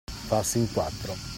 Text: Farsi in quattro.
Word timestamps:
Farsi 0.09 0.57
in 0.57 0.71
quattro. 0.73 1.15